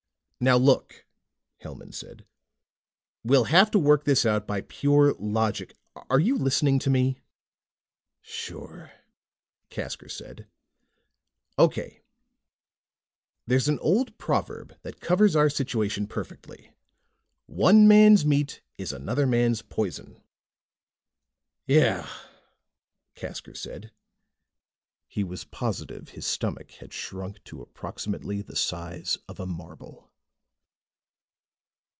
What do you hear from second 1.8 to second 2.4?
said,